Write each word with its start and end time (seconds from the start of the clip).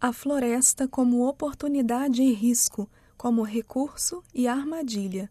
A 0.00 0.12
floresta 0.12 0.86
como 0.86 1.26
oportunidade 1.26 2.22
e 2.22 2.32
risco, 2.32 2.88
como 3.16 3.42
recurso 3.42 4.22
e 4.32 4.46
armadilha. 4.46 5.28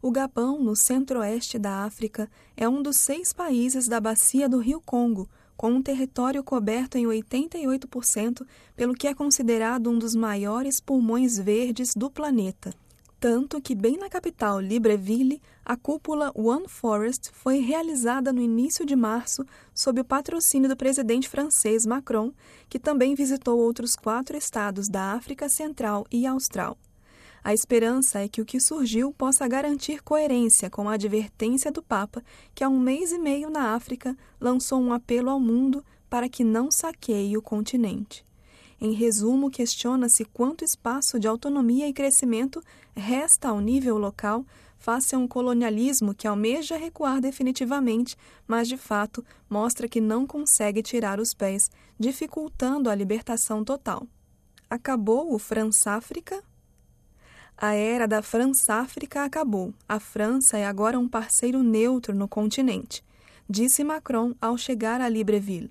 O 0.00 0.10
Gabão, 0.10 0.58
no 0.64 0.74
centro-oeste 0.74 1.58
da 1.58 1.84
África, 1.84 2.30
é 2.56 2.66
um 2.66 2.82
dos 2.82 2.96
seis 2.96 3.34
países 3.34 3.86
da 3.86 4.00
bacia 4.00 4.48
do 4.48 4.60
Rio 4.60 4.80
Congo, 4.80 5.28
com 5.58 5.70
um 5.70 5.82
território 5.82 6.42
coberto 6.42 6.96
em 6.96 7.04
88% 7.04 8.46
pelo 8.74 8.94
que 8.94 9.06
é 9.06 9.14
considerado 9.14 9.90
um 9.90 9.98
dos 9.98 10.14
maiores 10.14 10.80
pulmões 10.80 11.38
verdes 11.38 11.94
do 11.94 12.10
planeta. 12.10 12.72
Tanto 13.22 13.60
que, 13.60 13.72
bem 13.72 13.96
na 13.96 14.10
capital, 14.10 14.58
Libreville, 14.58 15.40
a 15.64 15.76
cúpula 15.76 16.32
One 16.34 16.66
Forest 16.66 17.30
foi 17.32 17.60
realizada 17.60 18.32
no 18.32 18.42
início 18.42 18.84
de 18.84 18.96
março 18.96 19.46
sob 19.72 20.00
o 20.00 20.04
patrocínio 20.04 20.68
do 20.68 20.76
presidente 20.76 21.28
francês 21.28 21.86
Macron, 21.86 22.32
que 22.68 22.80
também 22.80 23.14
visitou 23.14 23.60
outros 23.60 23.94
quatro 23.94 24.36
estados 24.36 24.88
da 24.88 25.12
África 25.12 25.48
Central 25.48 26.04
e 26.10 26.26
Austral. 26.26 26.76
A 27.44 27.54
esperança 27.54 28.18
é 28.18 28.26
que 28.26 28.40
o 28.40 28.44
que 28.44 28.58
surgiu 28.58 29.12
possa 29.12 29.46
garantir 29.46 30.02
coerência 30.02 30.68
com 30.68 30.88
a 30.88 30.94
advertência 30.94 31.70
do 31.70 31.80
Papa, 31.80 32.24
que 32.52 32.64
há 32.64 32.68
um 32.68 32.80
mês 32.80 33.12
e 33.12 33.20
meio 33.20 33.48
na 33.48 33.72
África 33.72 34.16
lançou 34.40 34.80
um 34.80 34.92
apelo 34.92 35.30
ao 35.30 35.38
mundo 35.38 35.84
para 36.10 36.28
que 36.28 36.42
não 36.42 36.72
saqueie 36.72 37.36
o 37.36 37.42
continente. 37.42 38.24
Em 38.84 38.90
resumo, 38.90 39.48
questiona-se 39.48 40.24
quanto 40.24 40.64
espaço 40.64 41.16
de 41.16 41.28
autonomia 41.28 41.86
e 41.86 41.92
crescimento 41.92 42.60
resta 42.96 43.50
ao 43.50 43.60
nível 43.60 43.96
local 43.96 44.44
face 44.76 45.14
a 45.14 45.18
um 45.18 45.28
colonialismo 45.28 46.12
que 46.12 46.26
almeja 46.26 46.76
recuar 46.76 47.20
definitivamente, 47.20 48.16
mas 48.44 48.66
de 48.66 48.76
fato 48.76 49.24
mostra 49.48 49.86
que 49.86 50.00
não 50.00 50.26
consegue 50.26 50.82
tirar 50.82 51.20
os 51.20 51.32
pés, 51.32 51.70
dificultando 51.96 52.90
a 52.90 52.94
libertação 52.96 53.62
total. 53.62 54.04
Acabou 54.68 55.32
o 55.32 55.38
França-África? 55.38 56.42
A 57.56 57.74
era 57.74 58.08
da 58.08 58.20
França-África 58.20 59.22
acabou. 59.22 59.72
A 59.88 60.00
França 60.00 60.58
é 60.58 60.66
agora 60.66 60.98
um 60.98 61.06
parceiro 61.06 61.62
neutro 61.62 62.16
no 62.16 62.26
continente, 62.26 63.04
disse 63.48 63.84
Macron 63.84 64.34
ao 64.40 64.58
chegar 64.58 65.00
a 65.00 65.08
Libreville. 65.08 65.70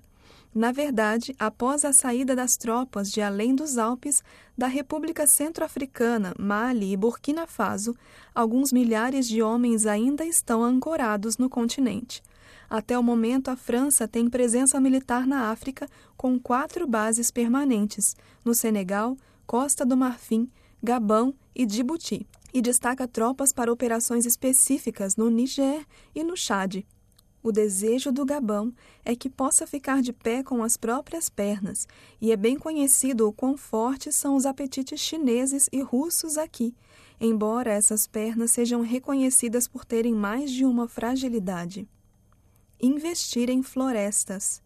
Na 0.54 0.70
verdade, 0.70 1.34
após 1.38 1.82
a 1.82 1.94
saída 1.94 2.36
das 2.36 2.58
tropas 2.58 3.10
de 3.10 3.22
além 3.22 3.54
dos 3.54 3.78
Alpes, 3.78 4.22
da 4.56 4.66
República 4.66 5.26
Centro-Africana, 5.26 6.34
Mali 6.38 6.92
e 6.92 6.96
Burkina 6.96 7.46
Faso, 7.46 7.96
alguns 8.34 8.70
milhares 8.70 9.26
de 9.26 9.42
homens 9.42 9.86
ainda 9.86 10.26
estão 10.26 10.62
ancorados 10.62 11.38
no 11.38 11.48
continente. 11.48 12.22
Até 12.68 12.98
o 12.98 13.02
momento, 13.02 13.48
a 13.48 13.56
França 13.56 14.06
tem 14.06 14.28
presença 14.28 14.78
militar 14.78 15.26
na 15.26 15.50
África, 15.50 15.88
com 16.18 16.38
quatro 16.38 16.86
bases 16.86 17.30
permanentes: 17.30 18.14
no 18.44 18.54
Senegal, 18.54 19.16
Costa 19.46 19.86
do 19.86 19.96
Marfim, 19.96 20.50
Gabão 20.82 21.34
e 21.54 21.64
Djibouti, 21.64 22.26
e 22.52 22.60
destaca 22.60 23.08
tropas 23.08 23.54
para 23.54 23.72
operações 23.72 24.26
específicas 24.26 25.16
no 25.16 25.30
Niger 25.30 25.86
e 26.14 26.22
no 26.22 26.36
Chad. 26.36 26.84
O 27.42 27.50
desejo 27.50 28.12
do 28.12 28.24
Gabão 28.24 28.72
é 29.04 29.16
que 29.16 29.28
possa 29.28 29.66
ficar 29.66 30.00
de 30.00 30.12
pé 30.12 30.44
com 30.44 30.62
as 30.62 30.76
próprias 30.76 31.28
pernas, 31.28 31.88
e 32.20 32.30
é 32.30 32.36
bem 32.36 32.56
conhecido 32.56 33.26
o 33.26 33.32
quão 33.32 33.56
fortes 33.56 34.14
são 34.14 34.36
os 34.36 34.46
apetites 34.46 35.00
chineses 35.00 35.68
e 35.72 35.82
russos 35.82 36.38
aqui, 36.38 36.72
embora 37.20 37.72
essas 37.72 38.06
pernas 38.06 38.52
sejam 38.52 38.82
reconhecidas 38.82 39.66
por 39.66 39.84
terem 39.84 40.14
mais 40.14 40.52
de 40.52 40.64
uma 40.64 40.86
fragilidade. 40.86 41.88
Investir 42.80 43.50
em 43.50 43.60
florestas. 43.60 44.62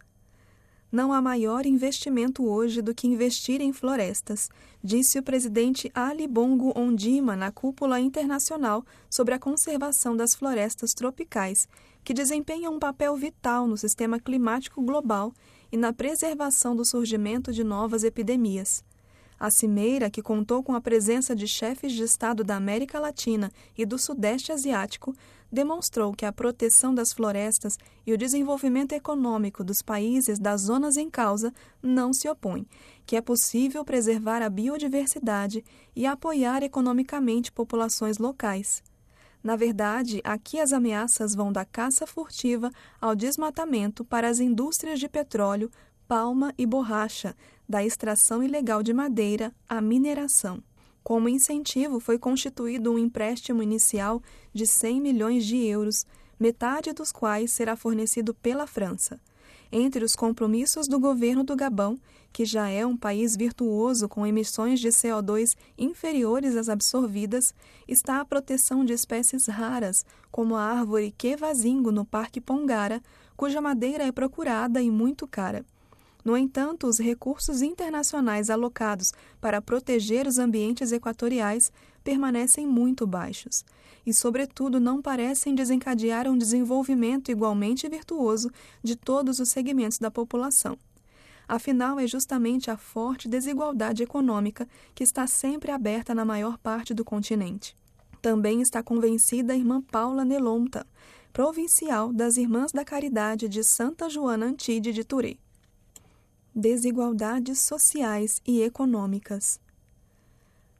Não 0.92 1.12
há 1.12 1.20
maior 1.20 1.66
investimento 1.66 2.46
hoje 2.46 2.80
do 2.80 2.94
que 2.94 3.08
investir 3.08 3.60
em 3.60 3.72
florestas, 3.72 4.48
disse 4.82 5.18
o 5.18 5.22
presidente 5.22 5.90
Ali 5.94 6.28
Bongo 6.28 6.72
Ondima 6.78 7.34
na 7.36 7.50
cúpula 7.50 7.98
internacional 7.98 8.84
sobre 9.10 9.34
a 9.34 9.38
conservação 9.38 10.16
das 10.16 10.34
florestas 10.34 10.94
tropicais, 10.94 11.68
que 12.06 12.14
desempenham 12.14 12.72
um 12.72 12.78
papel 12.78 13.16
vital 13.16 13.66
no 13.66 13.76
sistema 13.76 14.20
climático 14.20 14.80
global 14.80 15.32
e 15.72 15.76
na 15.76 15.92
preservação 15.92 16.76
do 16.76 16.84
surgimento 16.84 17.52
de 17.52 17.64
novas 17.64 18.04
epidemias. 18.04 18.84
A 19.36 19.50
cimeira, 19.50 20.08
que 20.08 20.22
contou 20.22 20.62
com 20.62 20.76
a 20.76 20.80
presença 20.80 21.34
de 21.34 21.48
chefes 21.48 21.92
de 21.92 22.04
Estado 22.04 22.44
da 22.44 22.54
América 22.54 23.00
Latina 23.00 23.50
e 23.76 23.84
do 23.84 23.98
Sudeste 23.98 24.52
Asiático, 24.52 25.16
demonstrou 25.50 26.12
que 26.12 26.24
a 26.24 26.32
proteção 26.32 26.94
das 26.94 27.12
florestas 27.12 27.76
e 28.06 28.12
o 28.12 28.16
desenvolvimento 28.16 28.92
econômico 28.92 29.64
dos 29.64 29.82
países 29.82 30.38
das 30.38 30.60
zonas 30.60 30.96
em 30.96 31.10
causa 31.10 31.52
não 31.82 32.12
se 32.12 32.28
opõem, 32.28 32.68
que 33.04 33.16
é 33.16 33.20
possível 33.20 33.84
preservar 33.84 34.42
a 34.42 34.48
biodiversidade 34.48 35.64
e 35.94 36.06
apoiar 36.06 36.62
economicamente 36.62 37.50
populações 37.50 38.18
locais. 38.18 38.80
Na 39.46 39.54
verdade, 39.54 40.20
aqui 40.24 40.58
as 40.58 40.72
ameaças 40.72 41.32
vão 41.32 41.52
da 41.52 41.64
caça 41.64 42.04
furtiva 42.04 42.68
ao 43.00 43.14
desmatamento 43.14 44.04
para 44.04 44.28
as 44.28 44.40
indústrias 44.40 44.98
de 44.98 45.08
petróleo, 45.08 45.70
palma 46.08 46.52
e 46.58 46.66
borracha, 46.66 47.32
da 47.68 47.84
extração 47.84 48.42
ilegal 48.42 48.82
de 48.82 48.92
madeira 48.92 49.54
à 49.68 49.80
mineração. 49.80 50.60
Como 51.00 51.28
incentivo, 51.28 52.00
foi 52.00 52.18
constituído 52.18 52.90
um 52.90 52.98
empréstimo 52.98 53.62
inicial 53.62 54.20
de 54.52 54.66
100 54.66 55.00
milhões 55.00 55.46
de 55.46 55.64
euros, 55.64 56.04
metade 56.40 56.92
dos 56.92 57.12
quais 57.12 57.52
será 57.52 57.76
fornecido 57.76 58.34
pela 58.34 58.66
França. 58.66 59.20
Entre 59.70 60.04
os 60.04 60.14
compromissos 60.14 60.86
do 60.86 60.98
governo 61.00 61.42
do 61.42 61.56
Gabão, 61.56 61.98
que 62.32 62.44
já 62.44 62.68
é 62.68 62.84
um 62.84 62.96
país 62.96 63.36
virtuoso 63.36 64.08
com 64.08 64.26
emissões 64.26 64.78
de 64.78 64.88
CO2 64.88 65.56
inferiores 65.76 66.54
às 66.54 66.68
absorvidas, 66.68 67.54
está 67.88 68.20
a 68.20 68.24
proteção 68.24 68.84
de 68.84 68.92
espécies 68.92 69.46
raras, 69.46 70.04
como 70.30 70.54
a 70.54 70.62
árvore 70.62 71.14
quevazingo 71.16 71.90
no 71.90 72.04
Parque 72.04 72.40
Pongara, 72.40 73.02
cuja 73.36 73.60
madeira 73.60 74.04
é 74.04 74.12
procurada 74.12 74.80
e 74.80 74.90
muito 74.90 75.26
cara. 75.26 75.64
No 76.24 76.36
entanto, 76.36 76.86
os 76.86 76.98
recursos 76.98 77.62
internacionais 77.62 78.50
alocados 78.50 79.12
para 79.40 79.62
proteger 79.62 80.26
os 80.26 80.38
ambientes 80.38 80.92
equatoriais 80.92 81.72
permanecem 82.04 82.66
muito 82.66 83.06
baixos 83.06 83.64
e, 84.06 84.14
sobretudo, 84.14 84.78
não 84.78 85.02
parecem 85.02 85.54
desencadear 85.54 86.28
um 86.28 86.38
desenvolvimento 86.38 87.30
igualmente 87.30 87.88
virtuoso 87.88 88.50
de 88.82 88.94
todos 88.94 89.40
os 89.40 89.48
segmentos 89.48 89.98
da 89.98 90.10
população. 90.10 90.78
Afinal, 91.48 91.98
é 91.98 92.06
justamente 92.06 92.70
a 92.70 92.76
forte 92.76 93.28
desigualdade 93.28 94.02
econômica 94.02 94.68
que 94.94 95.04
está 95.04 95.26
sempre 95.26 95.72
aberta 95.72 96.14
na 96.14 96.24
maior 96.24 96.56
parte 96.58 96.94
do 96.94 97.04
continente. 97.04 97.76
Também 98.22 98.62
está 98.62 98.82
convencida 98.82 99.52
a 99.52 99.56
irmã 99.56 99.82
Paula 99.82 100.24
Nelonta, 100.24 100.86
provincial 101.32 102.12
das 102.12 102.36
Irmãs 102.36 102.72
da 102.72 102.84
Caridade 102.84 103.48
de 103.48 103.62
Santa 103.62 104.08
Joana 104.08 104.46
Antide 104.46 104.92
de 104.92 105.04
Turê 105.04 105.38
desigualdades 106.56 107.60
sociais 107.60 108.40
e 108.46 108.62
econômicas. 108.62 109.60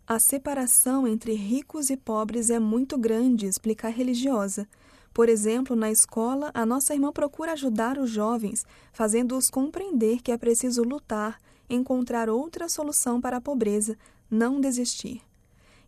A 0.09 0.21
separação 0.21 1.05
entre 1.05 1.35
ricos 1.35 1.91
e 1.91 1.97
pobres 1.97 2.49
é 2.49 2.61
muito 2.61 2.97
grande, 2.97 3.47
explica 3.47 3.89
a 3.89 3.91
religiosa. 3.91 4.69
Por 5.13 5.29
exemplo, 5.29 5.75
na 5.75 5.91
escola, 5.91 6.53
a 6.55 6.65
nossa 6.65 6.95
irmã 6.95 7.11
procura 7.11 7.55
ajudar 7.55 7.99
os 7.99 8.09
jovens, 8.09 8.65
fazendo-os 8.93 9.51
compreender 9.51 10.23
que 10.23 10.31
é 10.31 10.39
preciso 10.39 10.85
lutar, 10.85 11.41
encontrar 11.69 12.31
outra 12.31 12.69
solução 12.69 13.21
para 13.21 13.39
a 13.39 13.41
pobreza, 13.41 13.99
não 14.31 14.61
desistir. 14.61 15.23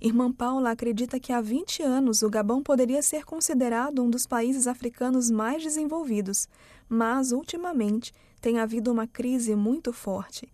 Irmã 0.01 0.33
Paula 0.33 0.73
acredita 0.73 1.21
que 1.21 1.33
há 1.33 1.41
20 1.41 1.85
anos 1.85 2.21
o 2.21 2.29
Gabão 2.29 2.61
poderia 2.61 3.03
ser 3.03 3.25
considerado 3.25 4.03
um 4.03 4.11
dos 4.11 4.27
países 4.27 4.67
africanos 4.67 5.31
mais 5.31 5.63
desenvolvidos, 5.63 6.49
mas, 6.89 7.31
ultimamente, 7.31 8.13
tem 8.41 8.59
havido 8.59 8.91
uma 8.91 9.07
crise 9.07 9.55
muito 9.55 9.93
forte. 9.93 10.49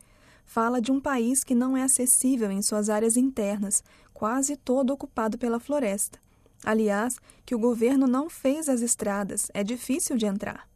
Fala 0.44 0.80
de 0.80 0.92
um 0.92 1.00
país 1.00 1.42
que 1.42 1.54
não 1.54 1.76
é 1.76 1.82
acessível 1.82 2.50
em 2.50 2.62
suas 2.62 2.88
áreas 2.88 3.16
internas, 3.16 3.82
quase 4.12 4.56
todo 4.56 4.92
ocupado 4.92 5.36
pela 5.36 5.58
floresta. 5.58 6.18
Aliás, 6.64 7.18
que 7.44 7.54
o 7.54 7.58
governo 7.58 8.06
não 8.06 8.30
fez 8.30 8.68
as 8.68 8.80
estradas, 8.80 9.50
é 9.52 9.62
difícil 9.62 10.16
de 10.16 10.26
entrar. 10.26 10.68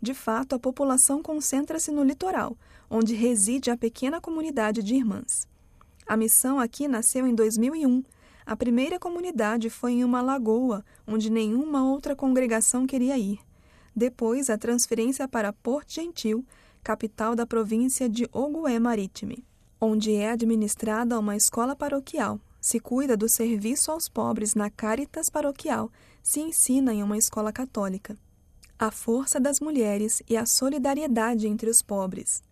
De 0.00 0.14
fato, 0.14 0.54
a 0.54 0.58
população 0.58 1.22
concentra-se 1.22 1.90
no 1.90 2.04
litoral, 2.04 2.56
onde 2.88 3.14
reside 3.14 3.70
a 3.70 3.76
pequena 3.76 4.20
comunidade 4.20 4.82
de 4.82 4.94
irmãs. 4.94 5.46
A 6.06 6.16
missão 6.16 6.58
aqui 6.58 6.88
nasceu 6.88 7.26
em 7.26 7.34
2001. 7.34 8.02
A 8.46 8.56
primeira 8.56 8.98
comunidade 8.98 9.68
foi 9.68 9.92
em 9.92 10.04
uma 10.04 10.22
lagoa, 10.22 10.84
onde 11.06 11.30
nenhuma 11.30 11.84
outra 11.84 12.16
congregação 12.16 12.86
queria 12.86 13.18
ir. 13.18 13.38
Depois, 13.94 14.48
a 14.48 14.56
transferência 14.56 15.28
para 15.28 15.52
Porto 15.52 15.92
Gentil, 15.92 16.46
capital 16.88 17.36
da 17.36 17.44
província 17.44 18.08
de 18.08 18.26
Ogoé 18.32 18.78
Marítime, 18.78 19.44
onde 19.78 20.14
é 20.14 20.30
administrada 20.30 21.18
uma 21.18 21.36
escola 21.36 21.76
paroquial. 21.76 22.40
Se 22.62 22.80
cuida 22.80 23.14
do 23.14 23.28
serviço 23.28 23.90
aos 23.90 24.08
pobres 24.08 24.54
na 24.54 24.70
Caritas 24.70 25.28
Paroquial, 25.28 25.92
se 26.22 26.40
ensina 26.40 26.94
em 26.94 27.02
uma 27.02 27.18
escola 27.18 27.52
católica. 27.52 28.16
A 28.78 28.90
força 28.90 29.38
das 29.38 29.60
mulheres 29.60 30.22
e 30.26 30.34
a 30.34 30.46
solidariedade 30.46 31.46
entre 31.46 31.68
os 31.68 31.82
pobres. 31.82 32.42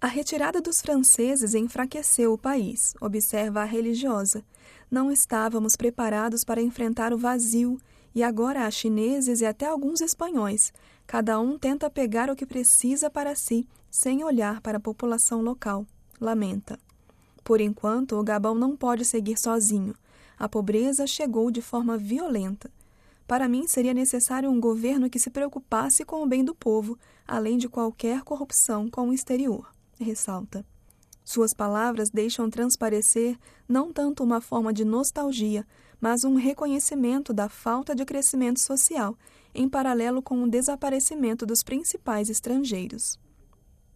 A 0.00 0.06
retirada 0.06 0.60
dos 0.60 0.80
franceses 0.80 1.52
enfraqueceu 1.52 2.32
o 2.32 2.38
país, 2.38 2.94
observa 3.00 3.62
a 3.62 3.64
religiosa. 3.64 4.44
Não 4.88 5.10
estávamos 5.10 5.74
preparados 5.74 6.44
para 6.44 6.62
enfrentar 6.62 7.12
o 7.12 7.18
vazio, 7.18 7.80
e 8.14 8.22
agora 8.22 8.66
há 8.66 8.70
chineses 8.70 9.40
e 9.40 9.46
até 9.46 9.66
alguns 9.66 10.00
espanhóis. 10.00 10.72
Cada 11.06 11.38
um 11.38 11.58
tenta 11.58 11.90
pegar 11.90 12.30
o 12.30 12.36
que 12.36 12.46
precisa 12.46 13.10
para 13.10 13.34
si, 13.34 13.68
sem 13.90 14.24
olhar 14.24 14.60
para 14.60 14.78
a 14.78 14.80
população 14.80 15.42
local. 15.42 15.86
Lamenta. 16.20 16.78
Por 17.42 17.60
enquanto, 17.60 18.16
o 18.18 18.24
Gabão 18.24 18.54
não 18.54 18.76
pode 18.76 19.04
seguir 19.04 19.38
sozinho. 19.38 19.94
A 20.38 20.48
pobreza 20.48 21.06
chegou 21.06 21.50
de 21.50 21.60
forma 21.60 21.96
violenta. 21.96 22.70
Para 23.26 23.48
mim, 23.48 23.66
seria 23.66 23.94
necessário 23.94 24.50
um 24.50 24.60
governo 24.60 25.08
que 25.08 25.18
se 25.18 25.30
preocupasse 25.30 26.04
com 26.04 26.22
o 26.22 26.26
bem 26.26 26.44
do 26.44 26.54
povo, 26.54 26.98
além 27.26 27.56
de 27.56 27.68
qualquer 27.68 28.22
corrupção 28.22 28.90
com 28.90 29.08
o 29.08 29.12
exterior, 29.12 29.70
ressalta. 29.98 30.64
Suas 31.24 31.54
palavras 31.54 32.10
deixam 32.10 32.50
transparecer 32.50 33.38
não 33.66 33.92
tanto 33.92 34.22
uma 34.22 34.42
forma 34.42 34.72
de 34.74 34.84
nostalgia, 34.84 35.66
mas 35.98 36.22
um 36.22 36.34
reconhecimento 36.34 37.32
da 37.32 37.48
falta 37.48 37.94
de 37.94 38.04
crescimento 38.04 38.60
social, 38.60 39.16
em 39.54 39.68
paralelo 39.68 40.20
com 40.20 40.42
o 40.42 40.48
desaparecimento 40.48 41.46
dos 41.46 41.62
principais 41.62 42.28
estrangeiros. 42.28 43.18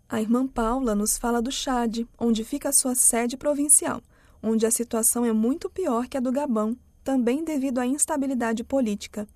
A 0.08 0.20
irmã 0.20 0.46
Paula 0.46 0.94
nos 0.94 1.19
fala 1.19 1.43
do 1.43 1.52
Chad, 1.52 2.06
onde 2.19 2.44
fica 2.44 2.70
a 2.70 2.72
sua 2.72 2.94
sede 2.94 3.37
provincial, 3.37 4.00
onde 4.43 4.64
a 4.64 4.70
situação 4.70 5.25
é 5.25 5.32
muito 5.32 5.69
pior 5.69 6.06
que 6.06 6.16
a 6.16 6.20
do 6.20 6.32
Gabão, 6.32 6.76
também 7.05 7.44
devido 7.44 7.78
à 7.78 7.87
instabilidade 7.87 8.62
política. 8.64 9.26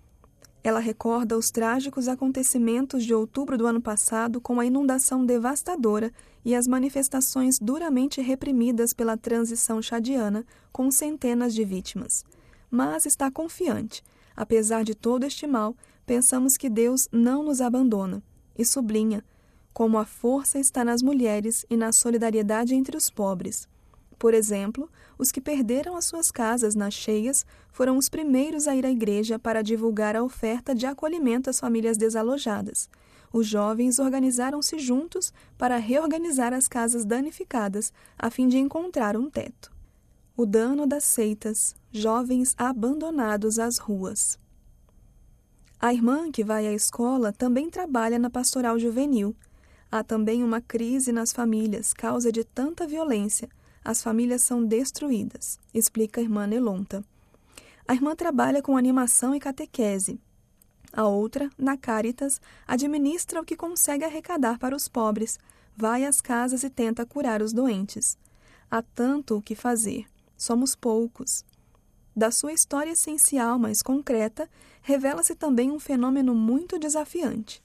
Ela 0.65 0.79
recorda 0.79 1.37
os 1.37 1.51
trágicos 1.51 2.07
acontecimentos 2.07 3.05
de 3.05 3.13
outubro 3.13 3.59
do 3.59 3.67
ano 3.67 3.83
passado 3.83 4.41
com 4.41 4.61
a 4.61 4.67
inundação 4.67 5.27
devastadora 5.27 6.13
e 6.45 6.55
as 6.55 6.69
manifestações 6.69 7.59
duramente 7.59 8.21
reprimidas 8.21 8.93
pela 8.93 9.17
transição 9.17 9.83
chadiana, 9.83 10.47
com 10.73 10.91
centenas 10.91 11.53
de 11.53 11.65
vítimas. 11.65 12.25
Mas 12.71 13.07
está 13.07 13.31
confiante. 13.31 14.05
Apesar 14.37 14.85
de 14.85 14.95
todo 14.95 15.25
este 15.25 15.47
mal, 15.47 15.77
pensamos 16.07 16.57
que 16.57 16.69
Deus 16.69 17.09
não 17.13 17.43
nos 17.43 17.61
abandona. 17.61 18.23
E 18.57 18.65
sublinha 18.65 19.25
como 19.73 19.99
a 19.99 20.05
força 20.05 20.59
está 20.59 20.85
nas 20.85 21.03
mulheres 21.03 21.65
e 21.71 21.77
na 21.77 21.93
solidariedade 21.93 22.75
entre 22.75 22.97
os 22.97 23.09
pobres. 23.09 23.69
Por 24.19 24.35
exemplo, 24.35 24.89
os 25.19 25.33
que 25.33 25.41
perderam 25.41 25.97
as 25.97 26.05
suas 26.05 26.31
casas 26.31 26.75
nas 26.75 26.95
cheias 26.95 27.45
foram 27.73 27.97
os 27.97 28.09
primeiros 28.09 28.69
a 28.69 28.77
ir 28.77 28.87
à 28.87 28.91
igreja 28.91 29.39
para 29.39 29.63
divulgar 29.63 30.15
a 30.15 30.23
oferta 30.23 30.75
de 30.75 30.87
acolhimento 30.87 31.51
às 31.51 31.59
famílias 31.59 31.97
desalojadas. 31.97 32.89
Os 33.33 33.47
jovens 33.47 33.99
organizaram-se 33.99 34.79
juntos 34.79 35.33
para 35.57 35.79
reorganizar 35.79 36.53
as 36.53 36.69
casas 36.69 37.05
danificadas, 37.05 37.93
a 38.19 38.31
fim 38.31 38.47
de 38.47 38.59
encontrar 38.59 39.17
um 39.17 39.31
teto. 39.31 39.73
O 40.37 40.45
dano 40.45 40.87
das 40.87 41.05
seitas, 41.05 41.75
jovens 41.91 42.55
abandonados 42.59 43.59
às 43.59 43.79
ruas. 43.79 44.39
A 45.83 45.93
irmã 45.93 46.31
que 46.31 46.43
vai 46.43 46.67
à 46.67 46.73
escola 46.73 47.33
também 47.33 47.69
trabalha 47.69 48.19
na 48.19 48.31
pastoral 48.31 48.79
juvenil. 48.79 49.37
Há 49.91 50.03
também 50.03 50.43
uma 50.43 50.63
crise 50.63 51.13
nas 51.13 51.33
famílias, 51.33 51.93
causa 51.93 52.33
de 52.33 52.45
tanta 52.45 52.87
violência 52.87 53.49
as 53.85 54.03
famílias 54.03 54.43
são 54.43 54.65
destruídas, 54.65 55.59
explica 55.75 56.21
a 56.21 56.25
irmã 56.25 56.47
Nelonta. 56.47 57.05
A 57.87 57.95
irmã 57.95 58.15
trabalha 58.15 58.63
com 58.63 58.77
animação 58.77 59.35
e 59.35 59.41
catequese. 59.41 60.21
A 60.93 61.07
outra, 61.07 61.51
na 61.59 61.77
Caritas, 61.77 62.41
administra 62.67 63.41
o 63.41 63.45
que 63.45 63.57
consegue 63.57 64.05
arrecadar 64.05 64.59
para 64.59 64.77
os 64.77 64.87
pobres, 64.87 65.39
vai 65.77 66.05
às 66.05 66.21
casas 66.21 66.63
e 66.63 66.71
tenta 66.71 67.05
curar 67.05 67.43
os 67.43 67.53
doentes. 67.53 68.17
Há 68.71 68.83
tanto 68.83 69.37
o 69.37 69.43
que 69.43 69.55
fazer. 69.55 70.07
Somos 70.37 70.77
poucos. 70.77 71.45
Da 72.15 72.31
sua 72.31 72.53
história 72.53 72.93
essencial, 72.93 73.59
mas 73.59 73.81
concreta, 73.83 74.49
revela-se 74.83 75.35
também 75.35 75.71
um 75.71 75.79
fenômeno 75.79 76.35
muito 76.35 76.79
desafiante. 76.79 77.63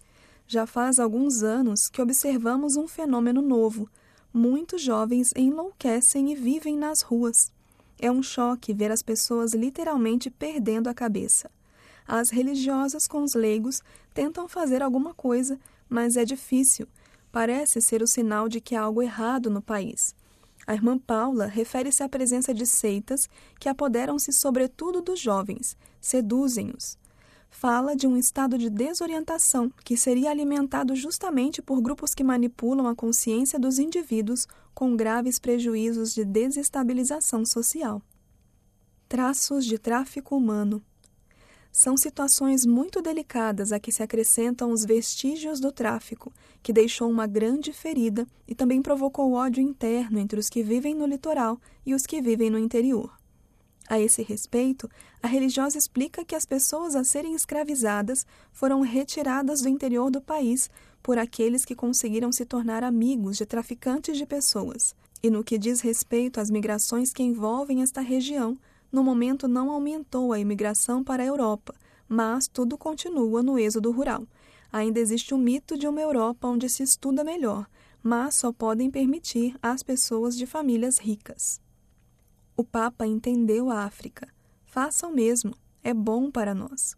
Já 0.47 0.65
faz 0.65 0.99
alguns 0.99 1.43
anos 1.43 1.89
que 1.89 2.01
observamos 2.01 2.77
um 2.77 2.87
fenômeno 2.87 3.41
novo, 3.41 3.89
muitos 4.33 4.81
jovens 4.81 5.33
enlouquecem 5.35 6.31
e 6.31 6.35
vivem 6.35 6.77
nas 6.77 7.01
ruas. 7.01 7.51
É 7.99 8.09
um 8.09 8.23
choque 8.23 8.73
ver 8.73 8.91
as 8.91 9.01
pessoas 9.01 9.53
literalmente 9.53 10.29
perdendo 10.29 10.87
a 10.87 10.93
cabeça. 10.93 11.51
As 12.07 12.29
religiosas 12.29 13.05
com 13.05 13.23
os 13.23 13.33
leigos 13.33 13.81
tentam 14.13 14.47
fazer 14.47 14.81
alguma 14.81 15.13
coisa, 15.13 15.59
mas 15.89 16.15
é 16.15 16.23
difícil. 16.23 16.87
Parece 17.31 17.81
ser 17.81 18.01
o 18.01 18.07
sinal 18.07 18.47
de 18.47 18.61
que 18.61 18.75
há 18.75 18.81
algo 18.81 19.01
errado 19.01 19.49
no 19.49 19.61
país. 19.61 20.15
A 20.67 20.73
irmã 20.75 20.99
Paula 20.99 21.47
refere-se 21.47 22.03
à 22.03 22.09
presença 22.09 22.53
de 22.53 22.67
seitas 22.67 23.27
que 23.59 23.69
apoderam-se 23.69 24.31
sobretudo 24.31 25.01
dos 25.01 25.19
jovens, 25.19 25.75
seduzem-os 25.99 26.99
fala 27.49 27.95
de 27.95 28.05
um 28.05 28.17
estado 28.17 28.57
de 28.57 28.69
desorientação 28.69 29.71
que 29.83 29.97
seria 29.97 30.29
alimentado 30.29 30.95
justamente 30.95 31.61
por 31.61 31.81
grupos 31.81 32.13
que 32.13 32.23
manipulam 32.23 32.87
a 32.87 32.95
consciência 32.95 33.59
dos 33.59 33.79
indivíduos 33.79 34.47
com 34.73 34.95
graves 34.95 35.39
prejuízos 35.39 36.13
de 36.13 36.23
desestabilização 36.23 37.45
social. 37.45 38.01
Traços 39.09 39.65
de 39.65 39.77
tráfico 39.79 40.35
humano. 40.35 40.83
São 41.77 41.95
situações 41.95 42.65
muito 42.65 43.03
delicadas 43.03 43.71
a 43.71 43.79
que 43.79 43.91
se 43.91 44.01
acrescentam 44.01 44.71
os 44.71 44.83
vestígios 44.83 45.59
do 45.59 45.71
tráfico, 45.71 46.33
que 46.63 46.73
deixou 46.73 47.07
uma 47.07 47.27
grande 47.27 47.71
ferida 47.71 48.25
e 48.47 48.55
também 48.55 48.81
provocou 48.81 49.33
ódio 49.33 49.61
interno 49.61 50.17
entre 50.17 50.39
os 50.39 50.49
que 50.49 50.63
vivem 50.63 50.95
no 50.95 51.05
litoral 51.05 51.61
e 51.85 51.93
os 51.93 52.07
que 52.07 52.19
vivem 52.19 52.49
no 52.49 52.57
interior. 52.57 53.15
A 53.87 53.99
esse 53.99 54.23
respeito, 54.23 54.89
a 55.21 55.27
religiosa 55.27 55.77
explica 55.77 56.25
que 56.25 56.33
as 56.33 56.45
pessoas 56.45 56.95
a 56.95 57.03
serem 57.03 57.35
escravizadas 57.35 58.25
foram 58.51 58.81
retiradas 58.81 59.61
do 59.61 59.69
interior 59.69 60.09
do 60.09 60.19
país 60.19 60.71
por 61.03 61.19
aqueles 61.19 61.63
que 61.63 61.75
conseguiram 61.75 62.31
se 62.31 62.43
tornar 62.43 62.83
amigos 62.83 63.37
de 63.37 63.45
traficantes 63.45 64.17
de 64.17 64.25
pessoas. 64.25 64.95
E 65.21 65.29
no 65.29 65.43
que 65.43 65.59
diz 65.59 65.81
respeito 65.81 66.39
às 66.39 66.49
migrações 66.49 67.13
que 67.13 67.21
envolvem 67.21 67.83
esta 67.83 68.01
região, 68.01 68.57
no 68.91 69.03
momento 69.03 69.47
não 69.47 69.71
aumentou 69.71 70.31
a 70.31 70.39
imigração 70.39 71.03
para 71.03 71.23
a 71.23 71.25
Europa, 71.25 71.73
mas 72.07 72.47
tudo 72.47 72.77
continua 72.77 73.43
no 73.43 73.59
êxodo 73.59 73.91
rural. 73.91 74.25
Ainda 74.71 74.99
existe 74.99 75.33
o 75.33 75.37
mito 75.37 75.77
de 75.77 75.87
uma 75.87 76.01
Europa 76.01 76.47
onde 76.47 76.69
se 76.69 76.83
estuda 76.83 77.23
melhor, 77.23 77.67
mas 78.01 78.35
só 78.35 78.51
podem 78.51 78.89
permitir 78.89 79.55
às 79.61 79.83
pessoas 79.83 80.37
de 80.37 80.45
famílias 80.45 80.97
ricas. 80.97 81.61
O 82.55 82.63
Papa 82.63 83.05
entendeu 83.05 83.69
a 83.69 83.83
África. 83.83 84.27
Faça 84.65 85.07
o 85.07 85.13
mesmo, 85.13 85.53
é 85.83 85.93
bom 85.93 86.31
para 86.31 86.53
nós. 86.55 86.95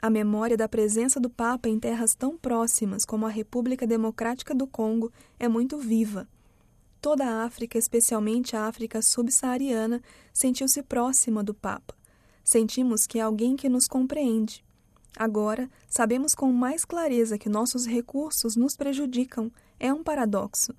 A 0.00 0.08
memória 0.08 0.56
da 0.56 0.68
presença 0.68 1.18
do 1.18 1.28
Papa 1.28 1.68
em 1.68 1.78
terras 1.78 2.14
tão 2.14 2.38
próximas 2.38 3.04
como 3.04 3.26
a 3.26 3.30
República 3.30 3.86
Democrática 3.86 4.54
do 4.54 4.66
Congo 4.66 5.12
é 5.38 5.48
muito 5.48 5.76
viva. 5.76 6.28
Toda 7.00 7.24
a 7.24 7.44
África, 7.44 7.78
especialmente 7.78 8.56
a 8.56 8.66
África 8.66 9.00
subsaariana, 9.00 10.02
sentiu-se 10.32 10.82
próxima 10.82 11.44
do 11.44 11.54
Papa. 11.54 11.94
Sentimos 12.42 13.06
que 13.06 13.18
é 13.18 13.22
alguém 13.22 13.54
que 13.54 13.68
nos 13.68 13.86
compreende. 13.86 14.64
Agora, 15.16 15.70
sabemos 15.88 16.34
com 16.34 16.52
mais 16.52 16.84
clareza 16.84 17.38
que 17.38 17.48
nossos 17.48 17.86
recursos 17.86 18.56
nos 18.56 18.76
prejudicam. 18.76 19.50
É 19.78 19.92
um 19.92 20.02
paradoxo. 20.02 20.74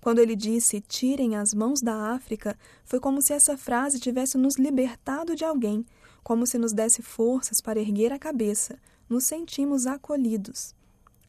Quando 0.00 0.20
ele 0.20 0.36
disse 0.36 0.80
tirem 0.80 1.36
as 1.36 1.52
mãos 1.52 1.82
da 1.82 2.12
África, 2.12 2.56
foi 2.84 3.00
como 3.00 3.20
se 3.20 3.32
essa 3.32 3.56
frase 3.56 4.00
tivesse 4.00 4.38
nos 4.38 4.56
libertado 4.56 5.34
de 5.34 5.44
alguém, 5.44 5.84
como 6.22 6.46
se 6.46 6.56
nos 6.56 6.72
desse 6.72 7.02
forças 7.02 7.60
para 7.60 7.80
erguer 7.80 8.12
a 8.12 8.18
cabeça. 8.18 8.78
Nos 9.08 9.24
sentimos 9.24 9.86
acolhidos. 9.86 10.74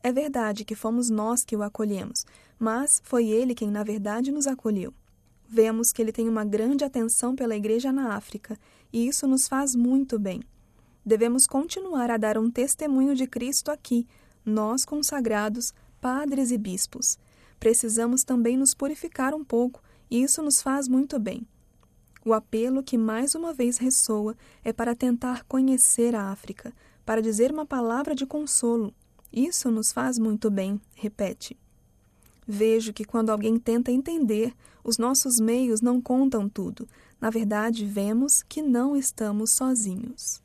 É 0.02 0.12
verdade 0.12 0.64
que 0.64 0.76
fomos 0.76 1.10
nós 1.10 1.44
que 1.44 1.56
o 1.56 1.64
acolhemos, 1.64 2.26
mas 2.58 3.02
foi 3.04 3.28
ele 3.28 3.54
quem, 3.54 3.70
na 3.70 3.84
verdade, 3.84 4.32
nos 4.32 4.48
acolheu. 4.48 4.94
Vemos 5.48 5.92
que 5.92 6.02
ele 6.02 6.12
tem 6.12 6.30
uma 6.30 6.46
grande 6.46 6.84
atenção 6.84 7.36
pela 7.36 7.56
Igreja 7.56 7.92
na 7.92 8.16
África, 8.16 8.58
e 8.94 9.08
isso 9.08 9.28
nos 9.28 9.48
faz 9.48 9.76
muito 9.76 10.18
bem. 10.18 10.42
Devemos 11.06 11.48
continuar 11.48 12.12
a 12.12 12.18
dar 12.18 12.38
um 12.38 12.50
testemunho 12.50 13.16
de 13.16 13.28
Cristo 13.28 13.72
aqui, 13.72 14.08
nós 14.46 14.86
consagrados, 14.86 15.74
padres 16.00 16.52
e 16.52 16.58
bispos 16.58 17.18
precisamos 17.60 18.24
também 18.24 18.58
nos 18.58 18.74
purificar 18.74 19.36
um 19.36 19.44
pouco, 19.44 19.82
e 20.10 20.24
isso 20.24 20.42
nos 20.42 20.62
faz 20.62 20.88
muito 20.88 21.20
bem. 21.20 21.46
O 22.26 22.34
apelo 22.34 22.82
que 22.82 22.98
mais 22.98 23.36
uma 23.36 23.54
vez 23.54 23.78
ressoa 23.78 24.36
é 24.64 24.72
para 24.72 24.96
tentar 24.96 25.44
conhecer 25.44 26.16
a 26.16 26.32
África, 26.32 26.74
para 27.06 27.22
dizer 27.22 27.52
uma 27.52 27.66
palavra 27.66 28.16
de 28.16 28.26
consolo. 28.26 28.94
Isso 29.32 29.70
nos 29.70 29.92
faz 29.92 30.18
muito 30.18 30.50
bem, 30.50 30.80
repete. 30.96 31.58
Vejo 32.48 32.92
que 32.92 33.06
quando 33.06 33.30
alguém 33.30 33.60
tenta 33.60 33.92
entender, 33.92 34.54
os 34.84 34.98
nossos 34.98 35.40
meios 35.40 35.82
não 35.82 36.02
contam 36.02 36.50
tudo. 36.50 36.88
Na 37.22 37.30
verdade, 37.30 37.86
vemos 37.86 38.42
que 38.42 38.62
não 38.62 38.96
estamos 38.96 39.52
sozinhos. 39.52 40.42